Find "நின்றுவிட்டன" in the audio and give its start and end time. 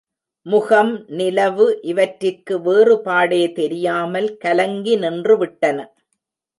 4.97-5.77